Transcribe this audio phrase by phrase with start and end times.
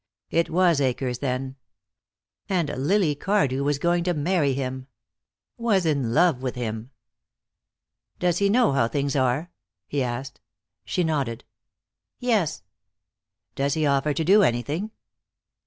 [0.31, 1.57] It was Akers, then.
[2.49, 4.87] And Lily Cardew was going to marry him.
[5.57, 6.89] Was in love with him.
[8.17, 9.51] "Does he know how things are?"
[9.85, 10.41] he asked.
[10.85, 11.43] She nodded.
[12.17, 12.63] "Yes."
[13.53, 14.89] "Does he offer to do anything?"